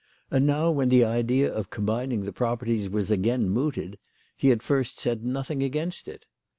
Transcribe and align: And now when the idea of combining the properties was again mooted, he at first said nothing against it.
And 0.31 0.47
now 0.47 0.71
when 0.71 0.89
the 0.89 1.03
idea 1.05 1.53
of 1.53 1.69
combining 1.69 2.23
the 2.23 2.33
properties 2.33 2.89
was 2.89 3.11
again 3.11 3.47
mooted, 3.51 3.99
he 4.35 4.49
at 4.49 4.63
first 4.63 4.99
said 4.99 5.23
nothing 5.23 5.61
against 5.61 6.07
it. 6.07 6.25